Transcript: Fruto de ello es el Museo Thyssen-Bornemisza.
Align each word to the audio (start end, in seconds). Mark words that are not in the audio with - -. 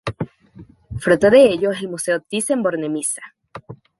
Fruto 0.97 1.29
de 1.29 1.43
ello 1.43 1.69
es 1.71 1.81
el 1.81 1.89
Museo 1.89 2.19
Thyssen-Bornemisza. 2.21 3.21